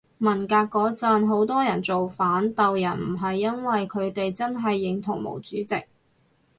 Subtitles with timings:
[0.17, 5.83] 文革嗰陣好多人造反鬥人唔係因爲佢哋真係認同毛主席